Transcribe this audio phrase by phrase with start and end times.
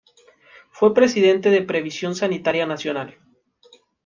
[0.71, 3.19] Fue presidente de Previsión Sanitaria Nacional.